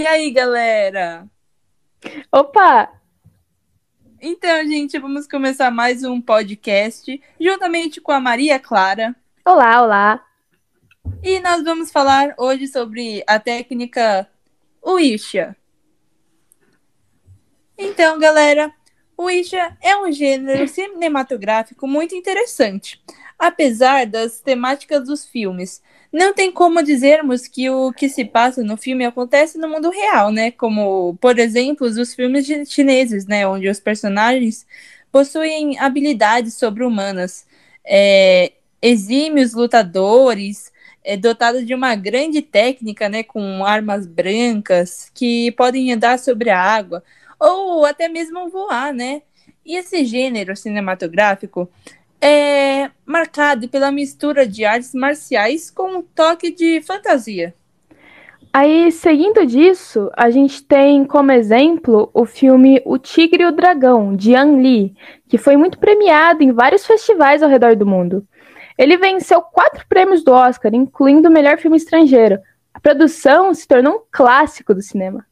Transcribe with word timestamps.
E 0.00 0.06
aí, 0.06 0.30
galera? 0.30 1.28
Opa! 2.32 2.90
Então, 4.18 4.64
gente, 4.66 4.98
vamos 4.98 5.28
começar 5.28 5.70
mais 5.70 6.02
um 6.02 6.22
podcast 6.22 7.22
juntamente 7.38 8.00
com 8.00 8.10
a 8.10 8.18
Maria 8.18 8.58
Clara. 8.58 9.14
Olá, 9.44 9.82
olá. 9.82 10.26
E 11.22 11.38
nós 11.40 11.62
vamos 11.62 11.92
falar 11.92 12.34
hoje 12.38 12.66
sobre 12.66 13.22
a 13.26 13.38
técnica 13.38 14.26
Uisha. 14.82 15.54
Então, 17.76 18.18
galera, 18.18 18.72
Uisha 19.20 19.76
é 19.82 19.94
um 19.98 20.10
gênero 20.10 20.66
cinematográfico 20.66 21.86
muito 21.86 22.14
interessante, 22.14 22.98
apesar 23.38 24.06
das 24.06 24.40
temáticas 24.40 25.04
dos 25.04 25.26
filmes. 25.26 25.82
Não 26.10 26.32
tem 26.32 26.50
como 26.50 26.82
dizermos 26.82 27.46
que 27.46 27.68
o 27.68 27.92
que 27.92 28.08
se 28.08 28.24
passa 28.24 28.62
no 28.62 28.78
filme 28.78 29.04
acontece 29.04 29.58
no 29.58 29.68
mundo 29.68 29.90
real, 29.90 30.32
né? 30.32 30.50
Como, 30.50 31.18
por 31.20 31.38
exemplo, 31.38 31.86
os 31.86 32.14
filmes 32.14 32.46
chineses, 32.68 33.26
né? 33.26 33.46
Onde 33.46 33.68
os 33.68 33.78
personagens 33.78 34.66
possuem 35.12 35.78
habilidades 35.78 36.54
sobre-humanas, 36.54 37.46
é, 37.84 38.52
exímios 38.80 39.52
lutadores, 39.52 40.72
é, 41.04 41.16
dotados 41.16 41.66
de 41.66 41.74
uma 41.74 41.94
grande 41.94 42.40
técnica, 42.40 43.08
né? 43.08 43.22
Com 43.22 43.64
armas 43.66 44.06
brancas 44.06 45.10
que 45.14 45.52
podem 45.52 45.92
andar 45.92 46.18
sobre 46.18 46.48
a 46.48 46.58
água 46.58 47.02
ou 47.40 47.86
até 47.86 48.08
mesmo 48.08 48.50
voar, 48.50 48.92
né? 48.92 49.22
E 49.64 49.76
esse 49.76 50.04
gênero 50.04 50.54
cinematográfico 50.54 51.68
é 52.20 52.90
marcado 53.06 53.68
pela 53.68 53.90
mistura 53.90 54.46
de 54.46 54.64
artes 54.64 54.94
marciais 54.94 55.70
com 55.70 55.98
um 55.98 56.02
toque 56.02 56.50
de 56.50 56.82
fantasia. 56.82 57.54
Aí, 58.52 58.90
seguindo 58.90 59.46
disso, 59.46 60.10
a 60.16 60.28
gente 60.28 60.62
tem 60.64 61.04
como 61.04 61.30
exemplo 61.30 62.10
o 62.12 62.26
filme 62.26 62.82
O 62.84 62.98
Tigre 62.98 63.44
e 63.44 63.46
o 63.46 63.52
Dragão, 63.52 64.14
de 64.16 64.34
Ang 64.34 64.60
Lee, 64.60 64.92
que 65.28 65.38
foi 65.38 65.56
muito 65.56 65.78
premiado 65.78 66.42
em 66.42 66.50
vários 66.50 66.84
festivais 66.84 67.44
ao 67.44 67.48
redor 67.48 67.76
do 67.76 67.86
mundo. 67.86 68.26
Ele 68.76 68.96
venceu 68.96 69.40
quatro 69.40 69.86
prêmios 69.88 70.24
do 70.24 70.32
Oscar, 70.32 70.74
incluindo 70.74 71.28
o 71.28 71.32
melhor 71.32 71.58
filme 71.58 71.76
estrangeiro. 71.76 72.40
A 72.74 72.80
produção 72.80 73.54
se 73.54 73.68
tornou 73.68 73.98
um 73.98 74.02
clássico 74.10 74.74
do 74.74 74.82
cinema. 74.82 75.24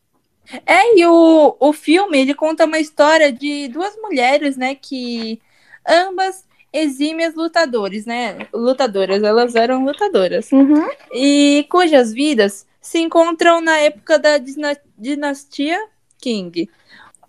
É, 0.65 0.99
e 0.99 1.07
o, 1.07 1.57
o 1.59 1.73
filme, 1.73 2.19
ele 2.19 2.35
conta 2.35 2.65
uma 2.65 2.79
história 2.79 3.31
de 3.33 3.69
duas 3.69 3.95
mulheres, 3.97 4.57
né, 4.57 4.75
que 4.75 5.41
ambas 5.87 6.47
exímias 6.73 7.35
lutadores, 7.35 8.05
né? 8.07 8.47
Lutadoras, 8.53 9.23
elas 9.23 9.55
eram 9.55 9.85
lutadoras. 9.85 10.51
Uhum. 10.53 10.89
E 11.13 11.67
cujas 11.71 12.13
vidas 12.13 12.67
se 12.81 12.99
encontram 12.99 13.61
na 13.61 13.79
época 13.79 14.19
da 14.19 14.39
dinastia 14.97 15.79
King. 16.19 16.69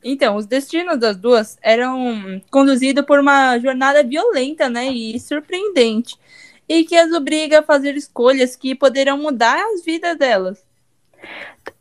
Então, 0.04 0.36
os 0.36 0.46
destinos 0.46 0.98
das 0.98 1.18
duas 1.18 1.58
eram 1.62 2.42
conduzidos 2.50 3.06
por 3.06 3.20
uma 3.20 3.58
jornada 3.60 4.04
violenta, 4.04 4.70
né, 4.70 4.88
e 4.88 5.20
surpreendente, 5.20 6.16
e 6.68 6.86
que 6.86 6.96
as 6.96 7.12
obriga 7.12 7.60
a 7.60 7.64
fazer 7.64 7.96
escolhas 7.96 8.56
que 8.56 8.76
poderão 8.76 9.18
mudar 9.18 9.62
as 9.74 9.84
vidas 9.84 10.18
delas. 10.18 10.64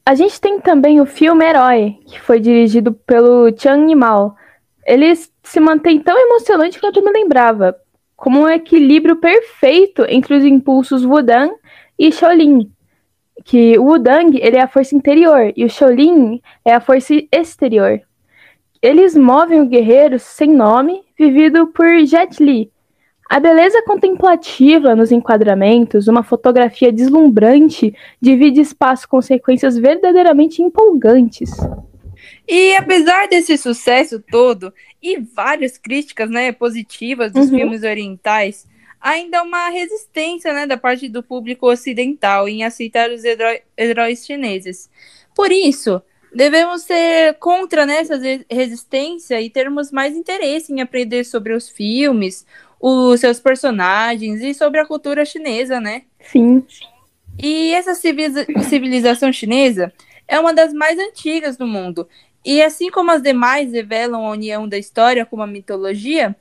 A 0.09 0.14
gente 0.14 0.41
tem 0.41 0.59
também 0.59 1.03
o 1.03 1.05
filme 1.05 1.45
Herói, 1.45 1.98
que 2.06 2.19
foi 2.19 2.41
dirigido 2.41 2.95
pelo 2.95 3.55
Chang 3.55 3.95
Mao. 3.95 4.34
Ele 4.87 5.15
se 5.15 5.61
mantém 5.61 6.00
tão 6.00 6.19
emocionante 6.19 6.81
quanto 6.81 7.00
eu 7.00 7.05
me 7.05 7.12
lembrava, 7.12 7.77
como 8.17 8.41
um 8.41 8.48
equilíbrio 8.48 9.17
perfeito 9.17 10.06
entre 10.09 10.34
os 10.34 10.45
impulsos 10.47 11.05
Wudang 11.05 11.53
e 11.98 12.11
Shaolin. 12.11 12.73
Que 13.45 13.78
o 13.78 13.84
Wudang 13.84 14.41
ele 14.41 14.56
é 14.56 14.62
a 14.62 14.67
força 14.67 14.97
interior 14.97 15.53
e 15.55 15.62
o 15.62 15.69
Shaolin 15.69 16.41
é 16.65 16.72
a 16.72 16.81
força 16.81 17.12
exterior. 17.31 18.00
Eles 18.81 19.15
movem 19.15 19.61
o 19.61 19.67
guerreiro 19.67 20.19
sem 20.19 20.48
nome, 20.48 21.03
vivido 21.19 21.67
por 21.67 21.87
Jet 22.06 22.43
Li. 22.43 22.72
A 23.29 23.39
beleza 23.39 23.83
contemplativa 23.83 24.97
nos 24.97 25.12
enquadramentos, 25.12 26.09
uma 26.09 26.22
fotografia 26.22 26.91
deslumbrante, 26.91 27.94
divide 28.21 28.62
espaço 28.62 29.06
com 29.06 29.21
sequências 29.21 29.77
verdadeiramente 29.77 30.62
empolgantes. 30.62 31.50
E 32.49 32.75
apesar 32.75 33.28
desse 33.28 33.59
sucesso 33.59 34.19
todo 34.31 34.72
e 35.03 35.19
várias 35.19 35.77
críticas 35.77 36.31
né, 36.31 36.53
positivas 36.53 37.31
dos 37.31 37.50
uhum. 37.50 37.59
filmes 37.59 37.83
orientais, 37.83 38.67
ainda 38.99 39.41
há 39.41 39.43
uma 39.43 39.69
resistência 39.69 40.55
né, 40.55 40.67
da 40.67 40.78
parte 40.78 41.06
do 41.09 41.22
público 41.22 41.71
ocidental 41.71 42.49
em 42.49 42.65
aceitar 42.65 43.11
os 43.11 43.22
heróis 43.77 44.25
chineses. 44.25 44.88
Por 45.34 45.53
isso, 45.53 46.03
devemos 46.34 46.83
ser 46.83 47.34
contra 47.34 47.84
né, 47.84 47.99
essa 47.99 48.19
resistência 48.50 49.41
e 49.41 49.50
termos 49.50 49.93
mais 49.93 50.17
interesse 50.17 50.72
em 50.72 50.81
aprender 50.81 51.25
sobre 51.25 51.53
os 51.53 51.69
filmes, 51.69 52.47
os 52.81 53.21
seus 53.21 53.41
personagens 53.41 54.41
e 54.41 54.55
sobre 54.55 54.81
a 54.81 54.87
cultura 54.87 55.25
chinesa, 55.25 55.81
né? 55.81 56.03
Sim. 56.21 56.65
E 57.41 57.72
essa 57.75 57.94
civilização 57.94 59.33
chinesa 59.33 59.93
é 60.27 60.39
uma 60.39 60.53
das 60.53 60.72
mais 60.72 60.99
antigas 60.99 61.56
do 61.56 61.67
mundo 61.67 62.09
e 62.44 62.62
assim 62.62 62.91
como 62.91 63.11
as 63.11 63.22
demais 63.22 63.72
revelam 63.72 64.27
a 64.27 64.31
união 64.31 64.69
da 64.69 64.78
história 64.78 65.27
com 65.27 65.43
a 65.43 65.47
mitologia, 65.47 66.34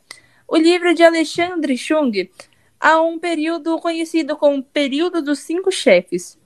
o 0.47 0.56
livro 0.56 0.94
de 0.94 1.03
Alexandre 1.03 1.78
Chung 1.78 2.30
há 2.80 3.02
um 3.02 3.20
período 3.20 3.78
conhecido 3.80 4.38
como 4.38 4.64
Período 4.64 5.22
dos 5.22 5.40
Cinco 5.40 5.72
Chefes. 5.72 6.37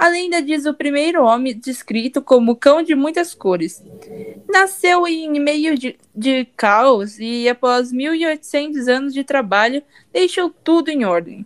A 0.00 0.08
lenda 0.08 0.40
diz 0.40 0.64
o 0.64 0.72
primeiro 0.72 1.22
homem 1.22 1.54
descrito 1.54 2.22
como 2.22 2.56
cão 2.56 2.82
de 2.82 2.94
muitas 2.94 3.34
cores. 3.34 3.84
Nasceu 4.48 5.06
em 5.06 5.38
meio 5.38 5.76
de, 5.76 5.98
de 6.16 6.46
caos 6.56 7.18
e, 7.18 7.46
após 7.46 7.92
1.800 7.92 8.88
anos 8.88 9.12
de 9.12 9.22
trabalho, 9.22 9.82
deixou 10.10 10.48
tudo 10.48 10.88
em 10.88 11.04
ordem. 11.04 11.44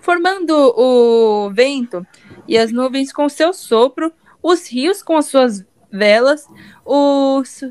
Formando 0.00 0.74
o 0.76 1.50
vento 1.50 2.04
e 2.48 2.58
as 2.58 2.72
nuvens 2.72 3.12
com 3.12 3.28
seu 3.28 3.52
sopro, 3.52 4.12
os 4.42 4.66
rios 4.68 5.00
com 5.00 5.16
as 5.16 5.26
suas 5.26 5.64
velas, 5.88 6.48
os, 6.84 7.62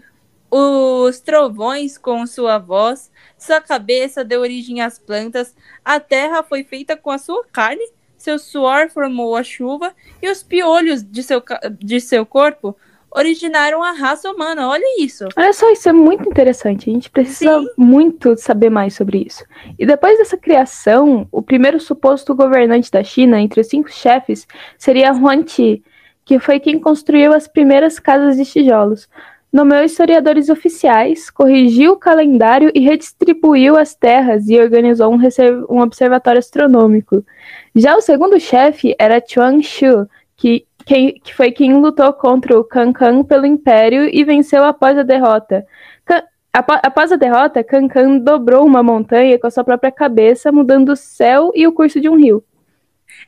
os 0.50 1.19
trovões 1.19 1.97
com 1.97 2.25
sua 2.25 2.57
voz, 2.57 3.12
sua 3.38 3.59
cabeça 3.59 4.24
deu 4.24 4.39
origem 4.39 4.79
às 4.79 4.97
plantas, 4.97 5.53
a 5.84 6.00
terra 6.00 6.44
foi 6.44 6.63
feita 6.63 6.95
com 6.95 7.12
a 7.12 7.18
sua 7.18 7.45
carne, 7.51 7.84
seu 8.17 8.39
suor 8.39 8.89
formou 8.89 9.35
a 9.35 9.44
chuva, 9.44 9.94
e 10.22 10.29
os 10.29 10.44
piolhos 10.44 11.03
de 11.03 11.23
seu, 11.23 11.41
de 11.79 12.00
seu 12.01 12.25
corpo 12.25 12.75
originaram 13.09 13.81
a 13.81 13.91
raça 13.94 14.29
humana. 14.29 14.67
Olha 14.67 15.01
isso. 15.01 15.28
Olha 15.35 15.53
só, 15.53 15.72
isso 15.72 15.88
é 15.88 15.94
muito 15.94 16.29
interessante. 16.29 16.89
A 16.89 16.94
gente 16.94 17.09
precisa 17.09 17.59
Sim. 17.59 17.67
muito 17.77 18.35
saber 18.38 18.69
mais 18.69 18.94
sobre 18.95 19.23
isso. 19.25 19.44
E 19.79 19.85
depois 19.85 20.17
dessa 20.17 20.38
criação, 20.38 21.27
o 21.31 21.41
primeiro 21.41 21.79
suposto 21.79 22.35
governante 22.35 22.91
da 22.91 23.03
China, 23.03 23.39
entre 23.39 23.61
os 23.61 23.67
cinco 23.67 23.91
chefes, 23.91 24.45
seria 24.77 25.13
Huan 25.13 25.44
Ti 25.44 25.83
que 26.27 26.39
foi 26.39 26.59
quem 26.59 26.77
construiu 26.77 27.33
as 27.33 27.47
primeiras 27.47 28.00
casas 28.00 28.35
de 28.35 28.44
tijolos. 28.44 29.07
Nomeou 29.52 29.84
historiadores 29.84 30.50
oficiais, 30.50 31.30
corrigiu 31.30 31.94
o 31.94 31.97
calendário 31.97 32.69
e 32.75 32.80
redistribuiu 32.80 33.78
as 33.78 33.96
terras 33.96 34.50
e 34.50 34.59
organizou 34.59 35.12
um, 35.12 35.18
um 35.69 35.80
observatório 35.81 36.40
astronômico. 36.40 37.25
Já 37.74 37.96
o 37.96 38.02
segundo 38.02 38.40
chefe 38.40 38.94
era 39.00 39.24
Chuang 39.25 39.63
Shu, 39.63 40.07
que, 40.36 40.66
que, 40.86 41.34
foi 41.34 41.52
quem 41.52 41.80
lutou 41.80 42.12
contra 42.13 42.59
o 42.59 42.63
Kankan 42.63 43.24
pelo 43.24 43.46
Império 43.46 44.09
e 44.13 44.24
venceu 44.24 44.63
após 44.63 44.97
a 44.97 45.03
derrota. 45.03 45.66
Após 46.53 47.12
a 47.12 47.16
derrota, 47.16 47.63
Kankan 47.63 48.18
dobrou 48.18 48.66
uma 48.66 48.81
montanha 48.81 49.38
com 49.38 49.46
a 49.46 49.52
sua 49.52 49.63
própria 49.63 49.91
cabeça, 49.91 50.52
mudando 50.52 50.90
o 50.90 50.96
céu 50.96 51.52
e 51.53 51.68
o 51.68 51.72
curso 51.72 52.02
de 52.02 52.09
um 52.09 52.18
rio. 52.18 52.44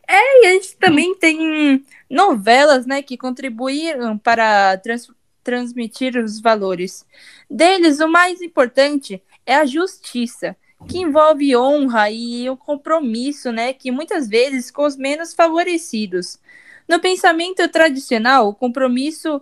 É, 0.07 0.43
e 0.43 0.47
a 0.47 0.53
gente 0.53 0.75
também 0.77 1.15
tem 1.15 1.85
novelas, 2.09 2.87
né, 2.87 3.03
que 3.03 3.15
contribuíram 3.15 4.17
para 4.17 4.77
trans 4.77 5.11
transmitir 5.43 6.17
os 6.17 6.39
valores. 6.39 7.05
Deles, 7.49 7.99
o 7.99 8.07
mais 8.07 8.41
importante 8.41 9.21
é 9.45 9.55
a 9.55 9.65
justiça, 9.65 10.55
que 10.87 10.99
envolve 10.99 11.55
honra 11.55 12.09
e 12.09 12.49
o 12.49 12.55
compromisso, 12.55 13.51
né, 13.51 13.73
que 13.73 13.91
muitas 13.91 14.27
vezes 14.27 14.71
com 14.71 14.85
os 14.85 14.95
menos 14.95 15.33
favorecidos. 15.33 16.39
No 16.87 16.99
pensamento 16.99 17.67
tradicional, 17.67 18.49
o 18.49 18.55
compromisso 18.55 19.41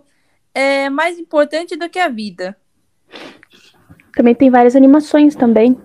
é 0.54 0.90
mais 0.90 1.18
importante 1.18 1.76
do 1.76 1.88
que 1.88 1.98
a 1.98 2.08
vida. 2.08 2.56
Também 4.12 4.34
tem 4.34 4.50
várias 4.50 4.74
animações 4.74 5.36
também. 5.36 5.80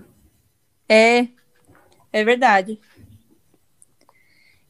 É, 0.89 1.27
é 2.12 2.24
verdade. 2.24 2.80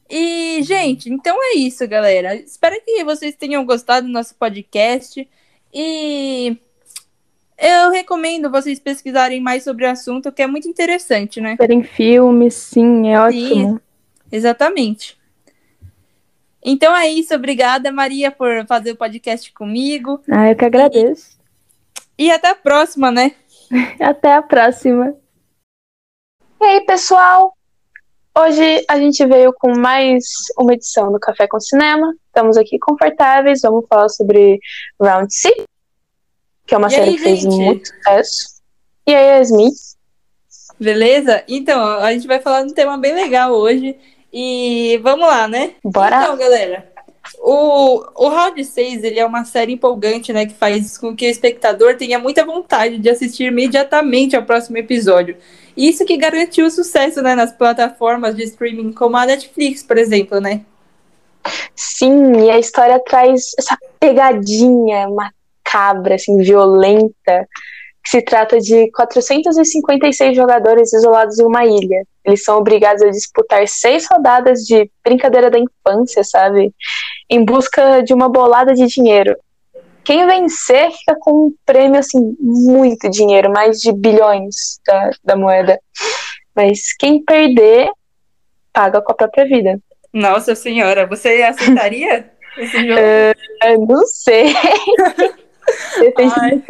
E, 0.08 0.62
gente, 0.62 1.10
então 1.10 1.36
é 1.40 1.56
isso, 1.56 1.86
galera. 1.88 2.34
Espero 2.34 2.76
que 2.84 3.02
vocês 3.04 3.34
tenham 3.34 3.64
gostado 3.64 4.06
do 4.06 4.12
nosso 4.12 4.34
podcast. 4.34 5.28
E 5.72 6.56
eu 7.58 7.90
recomendo 7.90 8.50
vocês 8.50 8.78
pesquisarem 8.78 9.40
mais 9.40 9.64
sobre 9.64 9.86
o 9.86 9.90
assunto, 9.90 10.32
que 10.32 10.42
é 10.42 10.46
muito 10.46 10.68
interessante, 10.68 11.40
né? 11.40 11.56
Verem 11.58 11.82
filmes, 11.82 12.54
sim, 12.54 13.08
é 13.08 13.20
ótimo. 13.20 13.74
Sim, 13.74 13.80
exatamente. 14.30 15.18
Então 16.62 16.96
é 16.96 17.08
isso, 17.08 17.34
obrigada, 17.34 17.92
Maria, 17.92 18.30
por 18.30 18.66
fazer 18.66 18.92
o 18.92 18.96
podcast 18.96 19.52
comigo. 19.52 20.20
Ah, 20.30 20.50
eu 20.50 20.56
que 20.56 20.64
agradeço. 20.64 21.38
E, 22.16 22.26
e 22.26 22.30
até 22.30 22.50
a 22.50 22.54
próxima, 22.54 23.10
né? 23.10 23.32
até 24.00 24.34
a 24.34 24.42
próxima. 24.42 25.14
E 26.60 26.64
aí, 26.64 26.80
pessoal? 26.82 27.53
Hoje 28.36 28.84
a 28.88 28.98
gente 28.98 29.24
veio 29.26 29.52
com 29.52 29.78
mais 29.78 30.24
uma 30.58 30.74
edição 30.74 31.12
do 31.12 31.20
Café 31.20 31.46
com 31.46 31.60
Cinema. 31.60 32.12
Estamos 32.26 32.56
aqui 32.56 32.78
confortáveis, 32.80 33.60
vamos 33.62 33.86
falar 33.88 34.08
sobre 34.08 34.58
Round 35.00 35.32
6, 35.32 35.54
que 36.66 36.74
é 36.74 36.78
uma 36.78 36.88
E 36.88 36.90
série 36.90 37.10
aí, 37.10 37.16
que 37.16 37.22
fez 37.22 37.40
gente? 37.42 37.56
muito 37.56 37.88
sucesso. 37.88 38.54
E 39.06 39.14
aí, 39.14 39.38
Yasmin? 39.38 39.70
Beleza? 40.80 41.44
Então, 41.46 41.80
a 41.80 42.12
gente 42.12 42.26
vai 42.26 42.40
falar 42.40 42.62
de 42.64 42.72
um 42.72 42.74
tema 42.74 42.98
bem 42.98 43.14
legal 43.14 43.52
hoje. 43.52 43.96
E 44.32 44.98
vamos 45.00 45.28
lá, 45.28 45.46
né? 45.46 45.76
Bora? 45.84 46.22
Então, 46.24 46.36
galera, 46.36 46.92
o, 47.38 48.04
o 48.14 48.28
Round 48.28 48.62
6 48.62 49.02
ele 49.02 49.18
é 49.18 49.24
uma 49.24 49.44
série 49.44 49.72
empolgante, 49.72 50.32
né? 50.32 50.46
Que 50.46 50.54
faz 50.54 50.98
com 50.98 51.14
que 51.14 51.26
o 51.26 51.30
espectador 51.30 51.96
tenha 51.96 52.18
muita 52.18 52.44
vontade 52.44 52.98
de 52.98 53.08
assistir 53.08 53.44
imediatamente 53.44 54.36
ao 54.36 54.44
próximo 54.44 54.76
episódio. 54.76 55.36
Isso 55.76 56.04
que 56.04 56.16
garantiu 56.16 56.66
o 56.66 56.70
sucesso, 56.70 57.22
né? 57.22 57.34
Nas 57.34 57.52
plataformas 57.52 58.36
de 58.36 58.44
streaming 58.44 58.92
como 58.92 59.16
a 59.16 59.26
Netflix, 59.26 59.82
por 59.82 59.98
exemplo, 59.98 60.40
né? 60.40 60.62
Sim, 61.74 62.46
e 62.46 62.50
a 62.50 62.58
história 62.58 63.00
traz 63.00 63.52
essa 63.58 63.76
pegadinha 63.98 65.08
macabra, 65.08 66.14
assim, 66.14 66.38
violenta, 66.38 67.48
que 68.02 68.10
se 68.10 68.22
trata 68.22 68.58
de 68.58 68.90
456 68.92 70.36
jogadores 70.36 70.92
isolados 70.92 71.38
em 71.38 71.44
uma 71.44 71.64
ilha. 71.64 72.06
Eles 72.24 72.42
são 72.42 72.56
obrigados 72.56 73.02
a 73.02 73.10
disputar 73.10 73.66
seis 73.68 74.06
rodadas 74.10 74.60
de 74.60 74.90
brincadeira 75.04 75.50
da 75.50 75.58
infância, 75.58 76.24
sabe? 76.24 76.74
Em 77.28 77.44
busca 77.44 78.02
de 78.02 78.14
uma 78.14 78.28
bolada 78.28 78.72
de 78.72 78.86
dinheiro. 78.86 79.36
Quem 80.02 80.26
vencer 80.26 80.90
fica 80.92 81.16
com 81.18 81.46
um 81.46 81.54
prêmio, 81.64 81.98
assim, 81.98 82.36
muito 82.40 83.08
dinheiro, 83.10 83.50
mais 83.50 83.78
de 83.78 83.92
bilhões 83.92 84.78
da, 84.86 85.10
da 85.24 85.36
moeda. 85.36 85.78
Mas 86.54 86.94
quem 86.98 87.22
perder, 87.22 87.88
paga 88.72 89.00
com 89.00 89.12
a 89.12 89.14
própria 89.14 89.44
vida. 89.46 89.78
Nossa 90.12 90.54
senhora, 90.54 91.06
você 91.06 91.42
aceitaria 91.42 92.30
esse 92.56 92.86
jogo? 92.86 93.00
Eu 93.64 93.86
não 93.86 94.06
sei. 94.06 94.54
Depende 95.98 96.64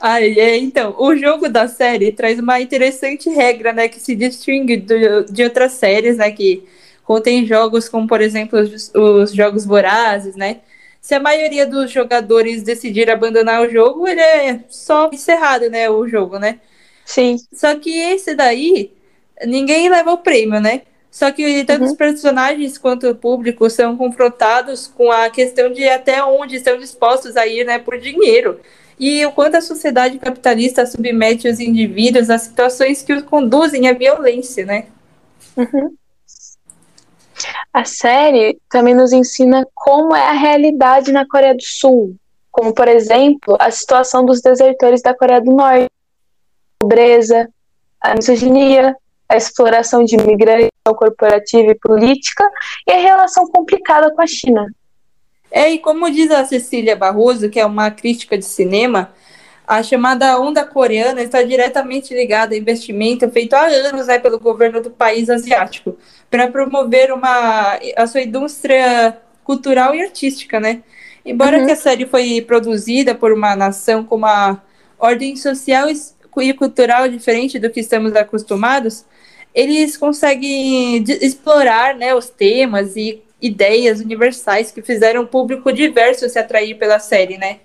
Ai, 0.00 0.38
é, 0.38 0.56
então, 0.56 0.94
o 0.98 1.14
jogo 1.16 1.48
da 1.48 1.68
série 1.68 2.12
traz 2.12 2.38
uma 2.38 2.60
interessante 2.60 3.28
regra, 3.30 3.72
né, 3.72 3.88
que 3.88 4.00
se 4.00 4.14
distingue 4.14 4.76
do- 4.78 5.24
de 5.24 5.42
outras 5.44 5.72
séries, 5.72 6.16
né, 6.16 6.30
que 6.30 6.62
contém 7.04 7.44
jogos 7.46 7.88
como, 7.88 8.06
por 8.06 8.20
exemplo, 8.20 8.58
os, 8.58 8.92
os 8.94 9.32
jogos 9.32 9.64
vorazes, 9.64 10.36
né? 10.36 10.60
Se 11.00 11.14
a 11.14 11.20
maioria 11.20 11.66
dos 11.66 11.90
jogadores 11.90 12.62
decidir 12.62 13.10
abandonar 13.10 13.60
o 13.62 13.68
jogo, 13.70 14.08
ele 14.08 14.20
é 14.20 14.60
só 14.70 15.10
encerrado, 15.12 15.68
né, 15.70 15.88
o 15.90 16.08
jogo, 16.08 16.38
né? 16.38 16.60
Sim. 17.04 17.36
Só 17.52 17.74
que 17.78 17.90
esse 17.96 18.34
daí, 18.34 18.92
ninguém 19.46 19.88
leva 19.88 20.12
o 20.12 20.18
prêmio, 20.18 20.60
né? 20.60 20.82
Só 21.10 21.30
que 21.30 21.64
tanto 21.64 21.84
Uhum. 21.84 21.86
os 21.86 21.94
personagens 21.94 22.76
quanto 22.76 23.08
o 23.08 23.14
público 23.14 23.70
são 23.70 23.96
confrontados 23.96 24.88
com 24.88 25.10
a 25.12 25.30
questão 25.30 25.72
de 25.72 25.88
até 25.88 26.24
onde 26.24 26.56
estão 26.56 26.76
dispostos 26.78 27.36
a 27.36 27.46
ir, 27.46 27.64
né, 27.64 27.78
por 27.78 27.98
dinheiro. 27.98 28.60
E 28.98 29.24
o 29.26 29.32
quanto 29.32 29.56
a 29.56 29.60
sociedade 29.60 30.18
capitalista 30.18 30.86
submete 30.86 31.48
os 31.48 31.58
indivíduos 31.58 32.30
a 32.30 32.38
situações 32.38 33.02
que 33.02 33.12
os 33.12 33.22
conduzem 33.22 33.88
à 33.88 33.92
violência, 33.92 34.64
né? 34.64 34.86
Uhum. 35.56 35.94
A 37.72 37.84
série 37.84 38.58
também 38.70 38.94
nos 38.94 39.12
ensina 39.12 39.66
como 39.74 40.14
é 40.14 40.28
a 40.28 40.32
realidade 40.32 41.10
na 41.10 41.26
Coreia 41.26 41.54
do 41.54 41.62
Sul, 41.62 42.16
como, 42.50 42.72
por 42.72 42.86
exemplo, 42.86 43.56
a 43.58 43.70
situação 43.70 44.24
dos 44.24 44.40
desertores 44.40 45.02
da 45.02 45.12
Coreia 45.12 45.40
do 45.40 45.52
Norte, 45.52 45.86
a 45.86 45.90
pobreza, 46.78 47.48
a 48.00 48.14
misoginia, 48.14 48.96
a 49.28 49.36
exploração 49.36 50.04
de 50.04 50.14
imigrantes 50.14 50.70
corporativa 50.84 51.72
e 51.72 51.78
política 51.78 52.48
e 52.86 52.92
a 52.92 52.98
relação 52.98 53.46
complicada 53.48 54.14
com 54.14 54.22
a 54.22 54.26
China. 54.26 54.66
É, 55.56 55.70
e 55.70 55.78
como 55.78 56.10
diz 56.10 56.32
a 56.32 56.44
Cecília 56.44 56.96
Barroso, 56.96 57.48
que 57.48 57.60
é 57.60 57.64
uma 57.64 57.88
crítica 57.88 58.36
de 58.36 58.44
cinema, 58.44 59.12
a 59.64 59.84
chamada 59.84 60.36
onda 60.40 60.64
coreana 60.64 61.22
está 61.22 61.44
diretamente 61.44 62.12
ligada 62.12 62.56
a 62.56 62.58
investimento 62.58 63.30
feito 63.30 63.54
há 63.54 63.66
anos 63.66 64.08
né, 64.08 64.18
pelo 64.18 64.40
governo 64.40 64.82
do 64.82 64.90
país 64.90 65.30
asiático 65.30 65.96
para 66.28 66.48
promover 66.48 67.12
uma, 67.12 67.78
a 67.96 68.06
sua 68.08 68.22
indústria 68.22 69.16
cultural 69.44 69.94
e 69.94 70.02
artística, 70.02 70.58
né? 70.58 70.82
Embora 71.24 71.58
Uhum. 71.58 71.66
que 71.66 71.70
a 71.70 71.76
série 71.76 72.04
foi 72.04 72.40
produzida 72.42 73.14
por 73.14 73.32
uma 73.32 73.54
nação 73.54 74.02
com 74.02 74.16
uma 74.16 74.60
ordem 74.98 75.36
social 75.36 75.86
e 75.88 76.52
cultural 76.54 77.08
diferente 77.08 77.60
do 77.60 77.70
que 77.70 77.78
estamos 77.78 78.16
acostumados, 78.16 79.04
eles 79.54 79.96
conseguem 79.96 81.04
explorar 81.22 81.94
né, 81.94 82.12
os 82.12 82.28
temas 82.28 82.96
e 82.96 83.22
ideias 83.44 84.00
universais 84.00 84.70
que 84.70 84.80
fizeram 84.80 85.22
o 85.22 85.26
público 85.26 85.72
diverso 85.72 86.28
se 86.28 86.38
atrair 86.38 86.78
pela 86.78 86.98
série, 86.98 87.36
né? 87.36 87.60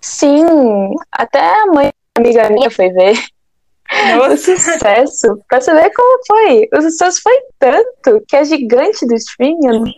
Sim, 0.00 0.44
até 1.10 1.40
a 1.40 1.66
mãe 1.66 1.90
amiga 2.16 2.50
minha 2.50 2.70
foi 2.70 2.90
ver. 2.90 3.16
O 4.22 4.36
sucesso, 4.36 5.40
pra 5.48 5.60
você 5.60 5.72
ver 5.72 5.90
como 5.94 6.20
foi. 6.26 6.68
O 6.74 6.82
sucesso 6.82 7.22
foi 7.22 7.40
tanto 7.58 8.22
que 8.28 8.36
a 8.36 8.44
gigante 8.44 9.06
do 9.06 9.14
streaming, 9.14 9.94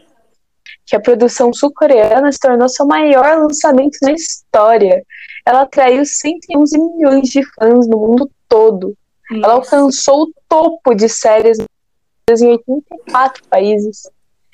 que 0.87 0.95
a 0.95 1.01
produção 1.01 1.53
sul-coreana 1.53 2.31
se 2.31 2.39
tornou 2.39 2.69
seu 2.69 2.87
maior 2.87 3.39
lançamento 3.41 3.99
na 4.03 4.13
história. 4.13 5.05
Ela 5.45 5.63
atraiu 5.63 6.05
111 6.05 6.79
milhões 6.79 7.29
de 7.29 7.43
fãs 7.55 7.89
no 7.89 7.99
mundo 7.99 8.31
todo. 8.49 8.97
Ela 9.33 9.55
alcançou 9.55 10.23
o 10.23 10.33
topo 10.49 10.95
de 10.95 11.09
séries 11.09 11.59
em 11.59 12.47
84 12.47 13.43
países. 13.49 14.03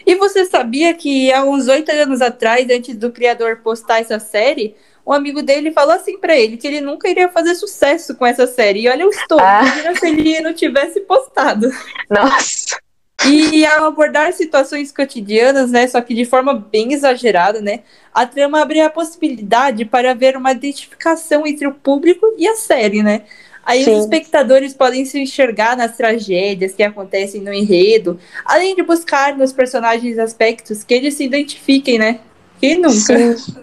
E 0.06 0.14
você 0.14 0.44
sabia 0.44 0.94
que 0.94 1.32
há 1.32 1.42
uns 1.44 1.66
oito 1.66 1.90
anos 1.90 2.22
atrás, 2.22 2.68
antes 2.70 2.94
do 2.96 3.10
criador 3.10 3.56
postar 3.56 4.00
essa 4.00 4.20
série, 4.20 4.76
um 5.04 5.12
amigo 5.12 5.42
dele 5.42 5.72
falou 5.72 5.94
assim 5.94 6.18
pra 6.18 6.36
ele 6.36 6.56
que 6.56 6.66
ele 6.66 6.80
nunca 6.80 7.08
iria 7.08 7.28
fazer 7.28 7.54
sucesso 7.56 8.14
com 8.14 8.24
essa 8.24 8.46
série. 8.46 8.82
E 8.82 8.88
olha 8.88 9.06
o 9.06 9.10
estouro, 9.10 9.44
Ah. 9.44 9.62
imagina 9.64 9.94
se 9.96 10.06
ele 10.06 10.40
não 10.40 10.54
tivesse 10.54 11.00
postado. 11.00 11.68
Nossa, 12.08 12.78
E 13.26 13.64
ao 13.66 13.86
abordar 13.86 14.32
situações 14.32 14.92
cotidianas, 14.92 15.70
né, 15.72 15.88
só 15.88 16.00
que 16.00 16.14
de 16.14 16.24
forma 16.24 16.54
bem 16.54 16.92
exagerada, 16.92 17.60
né, 17.60 17.80
a 18.14 18.26
trama 18.26 18.60
abre 18.60 18.80
a 18.80 18.90
possibilidade 18.90 19.84
para 19.84 20.12
haver 20.12 20.36
uma 20.36 20.52
identificação 20.52 21.46
entre 21.46 21.66
o 21.66 21.74
público 21.74 22.26
e 22.38 22.46
a 22.46 22.54
série, 22.54 23.02
né? 23.02 23.22
Aí 23.66 23.82
Sim. 23.82 23.94
os 23.94 24.04
espectadores 24.04 24.72
podem 24.72 25.04
se 25.04 25.18
enxergar 25.18 25.76
nas 25.76 25.96
tragédias 25.96 26.72
que 26.72 26.84
acontecem 26.84 27.40
no 27.40 27.52
enredo, 27.52 28.16
além 28.44 28.76
de 28.76 28.82
buscar 28.84 29.36
nos 29.36 29.52
personagens 29.52 30.20
aspectos 30.20 30.84
que 30.84 30.94
eles 30.94 31.14
se 31.14 31.24
identifiquem, 31.24 31.98
né? 31.98 32.20
Quem 32.60 32.76
nunca? 32.80 33.36
sim. 33.36 33.56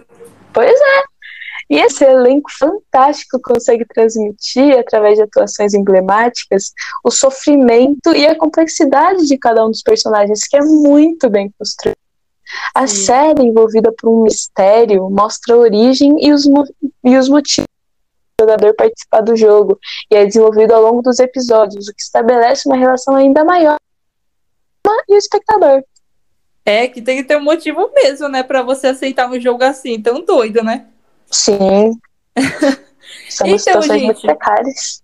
Pois 0.52 0.70
é. 0.70 1.02
E 1.70 1.78
esse 1.78 2.04
elenco 2.04 2.50
fantástico 2.52 3.40
consegue 3.42 3.86
transmitir, 3.86 4.78
através 4.78 5.16
de 5.16 5.22
atuações 5.22 5.72
emblemáticas, 5.72 6.72
o 7.02 7.10
sofrimento 7.10 8.14
e 8.14 8.26
a 8.26 8.36
complexidade 8.36 9.26
de 9.26 9.38
cada 9.38 9.64
um 9.64 9.70
dos 9.70 9.82
personagens, 9.82 10.46
que 10.46 10.58
é 10.58 10.60
muito 10.60 11.30
bem 11.30 11.50
construído. 11.58 11.96
A 12.74 12.86
Sim. 12.86 13.06
série, 13.06 13.42
envolvida 13.42 13.90
por 13.90 14.10
um 14.10 14.24
mistério, 14.24 15.08
mostra 15.08 15.54
a 15.54 15.58
origem 15.58 16.14
e 16.20 16.30
os, 16.30 16.44
e 17.02 17.16
os 17.16 17.28
motivos 17.30 17.73
jogador 18.40 18.74
participar 18.74 19.20
do 19.20 19.36
jogo, 19.36 19.78
e 20.10 20.16
é 20.16 20.24
desenvolvido 20.24 20.74
ao 20.74 20.82
longo 20.82 21.02
dos 21.02 21.18
episódios, 21.18 21.88
o 21.88 21.94
que 21.94 22.02
estabelece 22.02 22.68
uma 22.68 22.76
relação 22.76 23.14
ainda 23.14 23.44
maior 23.44 23.76
e 25.08 25.14
o 25.14 25.18
espectador. 25.18 25.82
É 26.64 26.88
que 26.88 27.02
tem 27.02 27.18
que 27.18 27.24
ter 27.24 27.36
um 27.36 27.42
motivo 27.42 27.90
mesmo, 27.94 28.28
né, 28.28 28.42
para 28.42 28.62
você 28.62 28.88
aceitar 28.88 29.30
um 29.30 29.38
jogo 29.40 29.62
assim, 29.64 30.00
tão 30.00 30.24
doido, 30.24 30.62
né? 30.62 30.86
Sim. 31.30 31.98
São 33.28 33.46
Então, 33.46 33.58
situações 33.58 34.02
muito 34.02 34.20
gente. 34.20 34.26
precárias. 34.26 35.02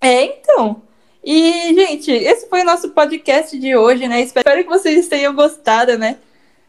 É, 0.00 0.22
então. 0.24 0.82
E, 1.24 1.74
gente, 1.74 2.10
esse 2.10 2.48
foi 2.48 2.62
o 2.62 2.64
nosso 2.64 2.90
podcast 2.90 3.58
de 3.58 3.76
hoje, 3.76 4.06
né? 4.06 4.20
Espero 4.20 4.62
que 4.62 4.68
vocês 4.68 5.08
tenham 5.08 5.34
gostado, 5.34 5.98
né? 5.98 6.18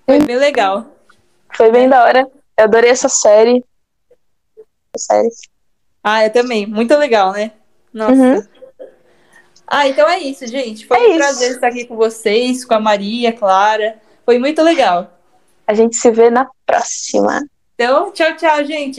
Foi 0.06 0.20
bem 0.20 0.38
legal. 0.38 0.86
Foi 1.54 1.72
bem 1.72 1.88
da 1.88 2.04
hora. 2.04 2.28
Eu 2.58 2.63
adorei 2.63 2.89
essa 2.89 3.10
série. 3.10 3.63
Essa 4.96 5.13
série. 5.13 5.30
Ah, 6.03 6.25
eu 6.25 6.32
também. 6.32 6.65
Muito 6.65 6.96
legal, 6.98 7.32
né? 7.34 7.51
Nossa. 7.94 8.13
Uhum. 8.13 8.44
Ah, 9.68 9.88
então 9.88 10.10
é 10.10 10.20
isso, 10.20 10.48
gente. 10.48 10.88
Foi 10.88 10.98
É 10.98 11.01
um 11.01 11.10
isso. 11.10 11.18
prazer 11.18 11.51
estar 11.51 11.68
aqui 11.68 11.86
com 11.86 11.96
vocês, 11.96 12.65
com 12.65 12.74
a 12.74 12.79
Maria, 12.79 13.32
Clara. 13.32 13.98
Foi 14.25 14.39
muito 14.39 14.62
legal. 14.63 15.15
A 15.68 15.74
gente 15.74 15.96
se 15.96 16.10
vê 16.10 16.29
na 16.32 16.48
próxima. 16.65 17.48
Então, 17.75 18.12
tchau, 18.12 18.36
tchau, 18.36 18.65
gente. 18.65 18.98